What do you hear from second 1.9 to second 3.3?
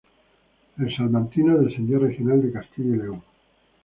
a regional de Castilla y León.